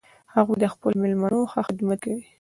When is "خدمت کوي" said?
1.67-2.23